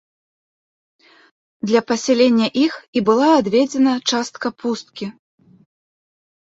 Для 1.71 1.81
пасялення 1.91 2.47
іх 2.65 2.73
і 2.99 3.07
была 3.11 3.29
адведзена 3.41 3.93
частка 4.13 4.47
пусткі. 4.65 5.05